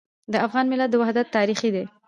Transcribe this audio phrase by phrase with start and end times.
[0.31, 1.85] د افغان ملت وحدت تاریخي دی.